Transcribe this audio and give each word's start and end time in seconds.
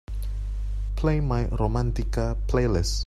Play 0.95 1.19
my 1.21 1.41
Romántica 1.59 2.35
playlist 2.49 2.97